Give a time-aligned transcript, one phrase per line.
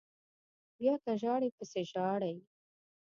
[0.77, 2.35] بیا که ژاړئ پسې ژاړئ